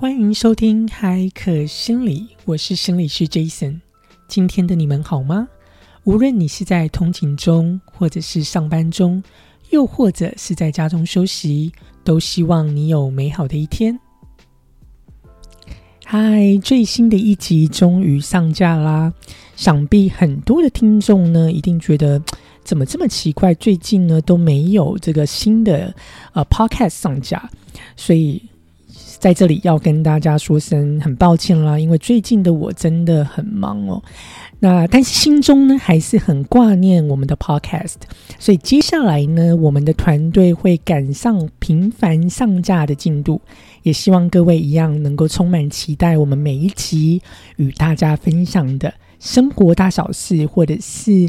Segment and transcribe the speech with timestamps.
[0.00, 3.80] 欢迎收听海可心理，我是心理师 Jason。
[4.28, 5.48] 今天的你们好吗？
[6.04, 9.20] 无论你是在通勤中，或者是上班中，
[9.70, 11.72] 又或者是在家中休息，
[12.04, 13.98] 都希望你有美好的一天。
[16.04, 19.12] 嗨，最新的一集终于上架啦！
[19.56, 22.22] 想必很多的听众呢，一定觉得
[22.62, 25.92] 怎么这么奇怪，最近呢都没有这个新的
[26.34, 27.50] 呃 Podcast 上架，
[27.96, 28.40] 所以。
[29.18, 34.02] 在这里要跟大家说声很抱歉啦，因为最近的我真的很忙哦。
[34.60, 37.96] 那但是心中呢还是很挂念我们的 Podcast，
[38.38, 43.40] 所以接下来呢，我们的团队会赶上频繁上架的进度，
[43.82, 47.20] 也希望各位一样能够充满期待我们每一集
[47.56, 51.28] 与大家分享的生活大小事，或者是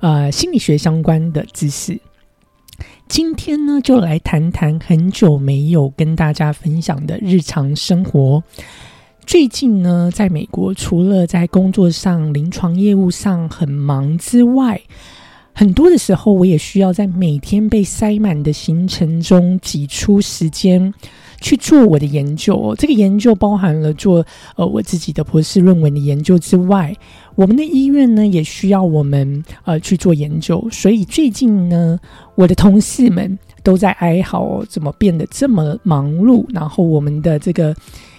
[0.00, 1.98] 呃心理学相关的知识。
[3.10, 8.40] 今天呢，就来谈谈很久没有跟大家分享的日常生活。
[9.26, 14.80] 最近呢，在美国，除了在工作上、临床业务上很忙之外，
[15.52, 20.94] 很多的时候，我也需要在每天被塞满的行程中挤出时间
[21.40, 22.74] 去做我的研究。
[22.78, 24.24] 这个研究包含了做
[24.56, 26.94] 呃我自己的博士论文的研究之外。
[27.36, 31.98] 我们的医院呢，也需要我们呃去做研究，所以最近呢，
[32.34, 36.44] 我的同事们都在哀嚎，怎么变得这么忙碌？
[36.52, 37.74] 然后我们的这个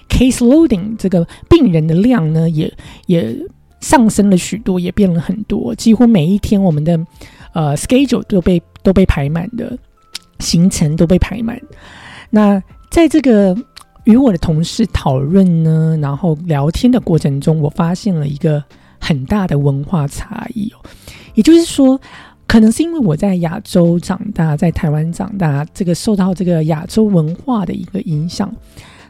[0.09, 2.73] case loading 这个病人的量呢，也
[3.05, 3.37] 也
[3.79, 6.99] 上升了许多，也变了很多，几乎每一天我们的
[7.53, 9.77] 呃 schedule 都被都被排满的
[10.39, 11.61] 行程都被排满。
[12.31, 13.57] 那在这个
[14.03, 18.63] 与我的同事讨论呢，然后聊天的过程中，我发现了一个。
[19.03, 20.77] 很大的文化差异哦，
[21.33, 21.99] 也就是说，
[22.45, 28.55] 可能是因为我在亚洲长大，在台湾长大，这个受到这个亚洲文化的一个影响，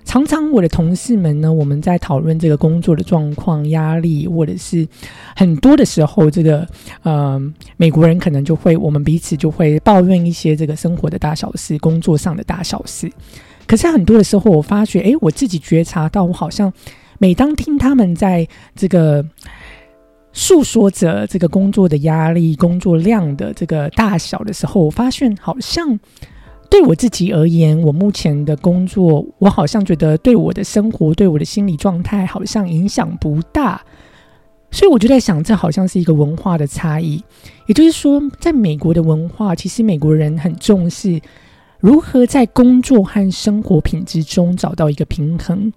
[0.05, 4.87] 常常我的同事们呢，我们在讨论这个工作的状况、压力，或者是
[5.35, 6.65] 很多的时候，这个
[7.03, 7.37] 呃，
[7.75, 13.11] 美国人可能就会，我们彼此就会抱怨一些这个生活的大小事、工作上的大小事。
[13.71, 16.73] 可是很多的时候，我发觉，哎，我自己觉察到，我好像
[17.19, 18.45] 每当听他们在
[18.75, 19.25] 这个。
[20.33, 25.99] 诉说着这个工作的压力、工作量的这个大小的时候，我发现好像
[26.69, 33.81] 对我自己而言，我目前的工作，我好像觉得对我的生活、对我的心理状态好像影响不大。
[34.71, 37.21] 所以我就在想，这好像是一个文化的差异。
[37.67, 41.19] 也就是说，在美国的文化，其实美国人很重视
[41.81, 45.73] 如何在工作和生活品质中找到一个平衡。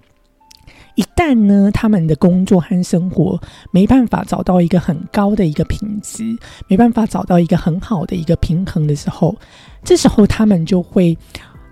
[0.97, 3.41] 一旦呢，他们的工作和生活
[3.73, 6.23] 没办法找到一个很高的一个品质，
[6.69, 9.35] 没办法找到一个很好的一个平衡的时候，
[9.83, 11.17] 这时候他们就会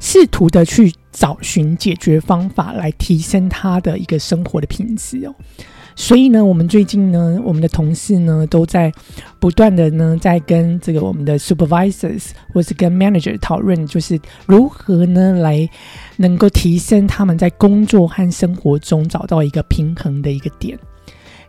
[0.01, 5.35] 试图的去找寻解决方法来提升他的一个生活的品质哦。
[5.95, 8.91] 所以呢，我们最近呢，我们的同事呢，都在
[9.39, 15.69] 不断的呢，在跟这个我们的 supervisors 或是跟 manager 讨论，就是如何呢，来
[16.17, 20.79] 能够提升他们在工作和生活中找到一个平衡的一个点。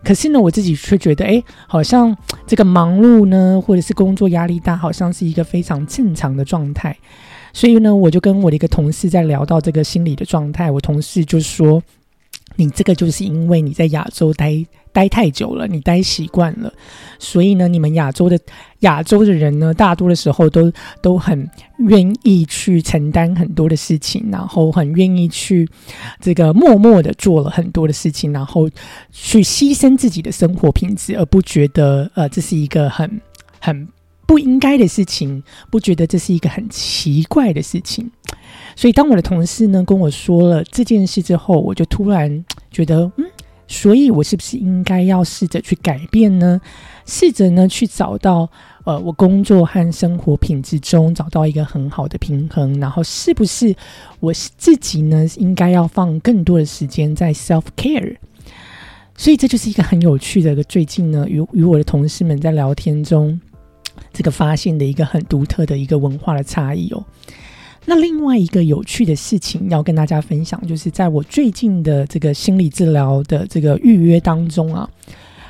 [0.04, 2.14] 可是呢，我自己却觉得，哎，好像
[2.46, 6.94] 这个忙碌呢，或者是工作压力大，好像是一个非常正常的状态。
[7.54, 11.82] 所以呢，我就跟我的一个同事在聊到这个心理的状态，我同事就说。
[12.56, 16.72] 你这个就是因为你在亚洲待待太久了，你待习惯了，
[17.18, 18.38] 所以呢，你们亚洲的
[18.80, 20.72] 亚洲的人呢，大多的时候都
[21.02, 25.68] 都很愿意去承担很多的事情，然后很愿意去
[26.20, 28.70] 这个默默的做了很多的事情，然后
[29.10, 33.20] 去牺牲自己的生活品质，而不觉得呃这是一个很
[33.58, 33.88] 很
[34.26, 38.08] 不应该的事情，不觉得这是一个很奇怪的事情。
[38.76, 43.24] 所以，当我的同事呢跟我说了这件事之后，我就突然觉得，嗯，
[43.68, 46.60] 所以我是不是应该要试着去改变呢？
[47.06, 48.50] 试着呢去找到，
[48.84, 53.74] 呃，我工作和生活品质中找到一个很好的平衡，然后是不是
[54.20, 58.16] 我自己呢应该要放更多的时间在 self care？
[59.16, 63.40] 所以这就是一个很有趣的最近呢，与与我的同事们在聊天中，
[64.12, 67.04] 这个发现的一个很独特的一个文化的差异哦。
[67.86, 74.88] 那另外一个有趣的事情要跟大家分享，就是在我最近的这个心理治疗的这个预约当中啊，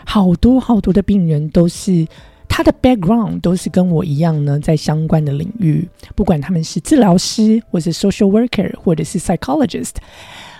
[0.04, 2.04] 好多好多的病人都是
[2.48, 9.92] 他的 background 都是跟我一样呢，在相关的领域，不管他们是治疗师，或是 social worker，或者是 psychologist。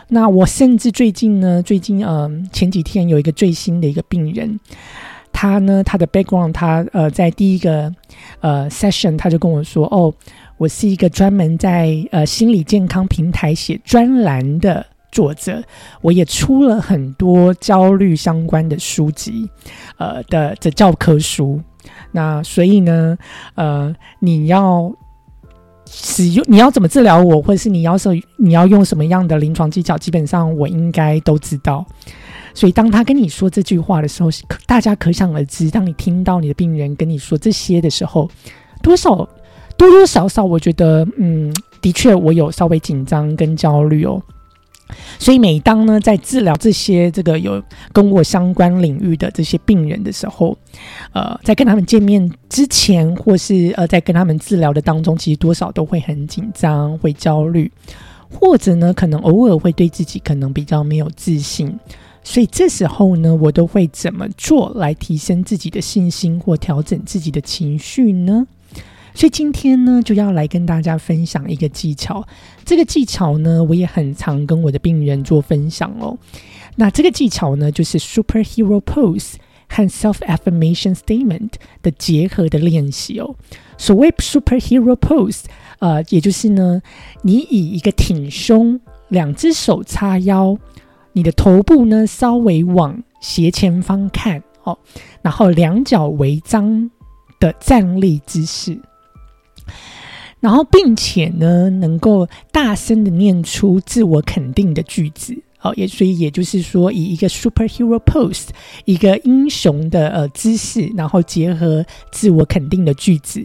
[0.07, 4.61] 那我甚至最近呢，最近嗯前几天有一个最新的一个病人，
[5.33, 7.93] 他呢他的 background，他呃在第一个
[8.41, 10.15] 呃 session 他就跟我说哦。
[10.57, 15.63] 我是一个专门在呃心理健康平台写专栏的作者，
[16.01, 19.49] 我也出了很多焦虑相关的书籍，
[19.97, 21.61] 呃的的教科书。
[22.13, 23.17] 那所以呢，
[23.55, 24.93] 呃，你要
[25.87, 31.85] 使用你要怎么治疗我，或者是你要是你要用什么样的临床技巧，基本上我应该都知道。
[32.55, 34.31] 所以当他跟你说这句话的时候，
[34.65, 38.31] 大家可想而知，当你听到你的病人跟你说这些的时候，
[38.81, 39.29] 多少
[39.77, 44.23] 多多少少，我觉得，嗯，的确我有稍微紧张跟焦虑哦。
[45.19, 47.61] 所以，每当呢在治疗这些这个有
[47.93, 50.57] 跟我相关领域的这些病人的时候，
[51.13, 57.71] 呃，在跟他们见面之前，或是呃在跟他们治疗的当中，其实多少都会很紧张、会焦虑，
[58.31, 61.77] 或者呢，可能偶尔会对自己可能比较没有自信。
[62.23, 68.47] 所以这时候呢，我都会怎么做来提升自己的信心，或调整自己的情绪呢？
[69.15, 72.27] 所以今天呢，就要来跟大家分享一个技巧。
[72.65, 76.19] 这个技巧呢，我也很常跟我的病人做分享哦。
[76.77, 79.35] 那这个技巧呢，就是 superhero pose
[79.69, 83.37] 和 self affirmation statement 的结合的练习哦。
[83.79, 85.45] 所谓 superhero pose，
[85.79, 86.83] 呃，也就是呢，
[87.23, 90.59] 你以一个挺胸、两只手叉腰，
[91.13, 94.77] 你的头部呢稍微往斜前方看哦，
[95.23, 96.91] 然后两脚微张
[97.39, 98.77] 的站立姿势。
[100.45, 108.49] 然后，并且呢，能够大声的念出自我肯定的句子，好，也所以也就是说，以一个 superhero pose，
[108.85, 111.83] 一个英雄的呃姿势，然后结合
[112.13, 113.43] 自我肯定的句子，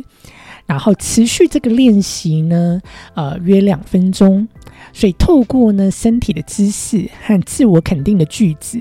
[0.66, 2.82] 然后持续这个练习呢，
[3.14, 4.46] 呃，约两分钟。
[4.92, 8.78] 所以，透过呢身体的姿势和自我肯定的句子。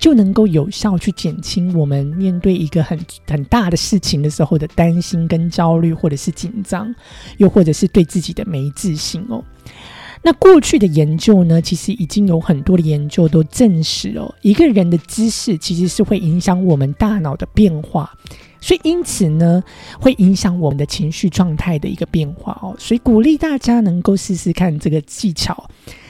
[0.00, 2.98] 就能够有效去减轻我们面对一个很
[3.28, 6.92] 很大的事情的时候的担心跟焦虑，或者是紧张，
[7.36, 9.44] 又或者是对自己的没自信哦。
[10.22, 18.10] 那过去的研究呢，其实已经有很多的研究都证实哦，一个人的姿势其实是会影响我们大脑的变化，
[18.58, 19.62] 所以因此呢，
[20.00, 22.74] 会影响我们的情绪状态的一个变化哦。
[22.78, 25.68] 所以鼓励大家能够试试看这个技巧，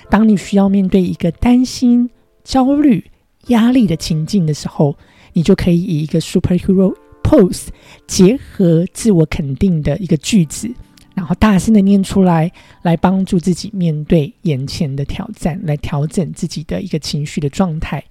[0.08, 2.08] 当你需要面对一个担心、
[2.44, 3.09] 焦虑。
[3.48, 4.96] 压力的情境的时候，
[5.32, 7.68] 你就可以以一个 superhero pose
[8.06, 10.70] 结合自我肯定的一个句子，
[11.14, 12.50] 然后大声的念出来，
[12.82, 18.02] 来帮助自己面对眼前的挑战，来调整自己的一个情绪的状态。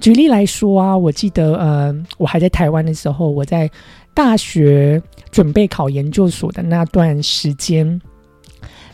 [0.00, 3.70] 举例来说啊，我记得，呃，我还在台湾的时候，我在
[4.14, 5.00] 大学
[5.30, 8.00] 准备考研究所的那段时间，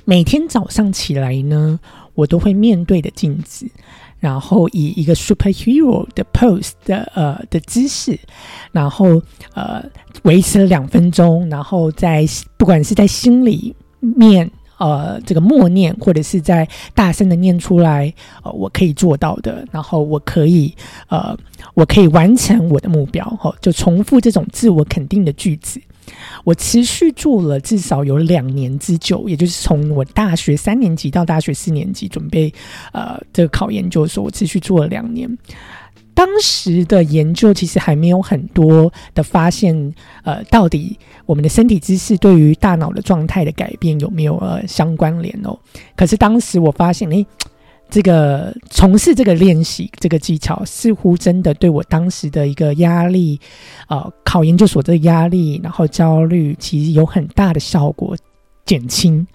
[0.05, 1.81] 每天早上起来呢，
[2.15, 3.67] 我都会面对的镜子。
[4.19, 8.19] 然后以一个 superhero 的 pose 的呃的姿势，
[8.73, 9.23] 然后
[9.55, 9.85] 呃
[10.23, 12.27] 维持了两分钟，然后在
[12.57, 18.13] 不管是在心里面呃这个默念，或者是在大声的念出来，
[18.43, 20.75] 呃我可以做到的，然后我可以
[21.09, 21.37] 呃
[21.75, 25.81] 我可以完成我的目标，哈，就重复这种自我肯定的句子。
[26.45, 32.53] 我持续做了至少有两年之久，也就是从我大学三年级到大学四年级准备
[32.93, 35.39] 呃这个考研究所，我持续做了两年。
[36.15, 39.95] 当时的研究其实还没有很多的发现，
[40.25, 45.57] 呃，到底我们的身体姿势对于大脑的状态的改变有没有呃相关联哦？
[45.95, 47.27] 可是当时我发现，诶。
[47.91, 53.41] 这个从事这个练习，这个技巧似乎真的对我当时的一个压力，
[53.89, 58.17] 呃，考研究所的压力，然后焦虑，其实有很大的效果
[58.67, 59.27] 减轻。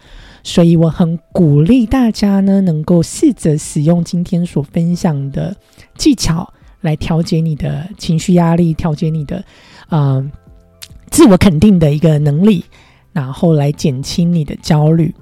[0.44, 5.56] 所以我很鼓励大家呢，能够试着使用今天所分享的
[5.98, 9.44] 技巧来调节你的情绪压力，调节你的
[9.90, 10.24] 呃
[11.10, 12.66] 自我肯定的一个能力，
[13.14, 15.16] 然后来减轻你的焦虑。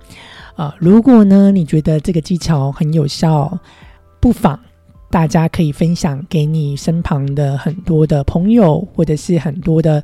[0.55, 3.57] 啊，如果呢，你觉得这个技巧很有效，
[4.19, 4.59] 不妨
[5.09, 10.03] 大家可以分享给你身旁的很多的朋友，或者是很多的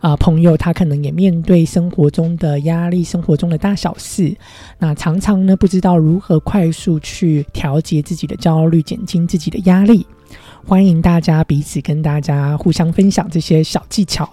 [0.00, 4.36] 啊朋友，他可能也面对生活中的压力，生活中的大小事，
[4.78, 10.06] 那常常呢不知道如何快速去调节自己的焦虑，减轻自己的压力。
[10.66, 14.28] 欢迎大家彼此跟大家互相分享这些小技巧。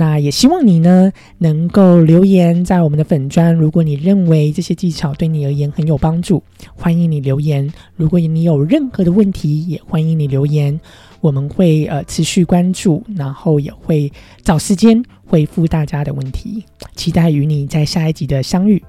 [0.00, 3.54] 那也希望你呢能够留言在我们的粉砖。
[3.54, 6.42] 如果你认为这些技巧对你而言很有帮助，
[6.74, 7.70] 欢迎你留言。
[7.96, 10.80] 如果你有任何的问题，也欢迎你留言。
[11.20, 14.10] 我们会呃持续关注，然后也会
[14.42, 16.64] 找时间回复大家的问题。
[16.96, 18.82] 期待与你在下一集的相遇。